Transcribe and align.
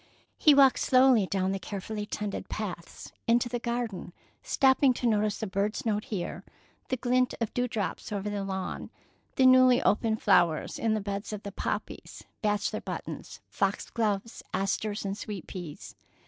He 0.39 0.55
walked 0.55 0.79
slowly 0.79 1.27
down 1.27 1.51
the 1.51 1.59
carefully 1.59 2.07
tended 2.07 2.49
paths, 2.49 3.11
into 3.27 3.49
the 3.49 3.59
garden, 3.59 4.13
stopping 4.41 4.95
to 4.95 5.05
notice 5.05 5.43
a 5.43 5.45
bird's 5.45 5.85
note 5.85 6.05
here, 6.05 6.43
the 6.89 6.97
glint 6.97 7.35
of 7.39 7.53
dew 7.53 7.67
drops 7.67 8.11
over 8.11 8.27
the 8.27 8.43
lawn, 8.43 8.89
the 9.35 9.45
newly 9.45 9.79
opened 9.83 10.19
flowers 10.19 10.79
in 10.79 10.95
the 10.95 11.01
beds 11.01 11.31
of 11.33 11.43
poppies, 11.55 12.23
bachelor 12.41 12.81
buttons, 12.81 13.41
foxglove, 13.47 14.41
asters, 14.55 15.05
and 15.05 15.19
sweet 15.19 15.45
peas. 15.45 15.93